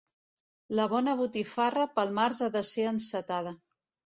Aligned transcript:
La 0.79 0.85
bona 0.93 1.13
botifarra 1.19 1.85
pel 1.99 2.17
març 2.21 2.43
ha 2.47 2.51
de 2.59 2.65
ser 2.71 2.87
encetada. 2.95 3.55